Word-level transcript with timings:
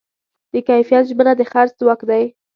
د 0.51 0.53
کیفیت 0.67 1.03
ژمنه 1.09 1.33
د 1.37 1.41
خرڅ 1.51 1.71
ځواک 1.79 2.01
دی. 2.09 2.23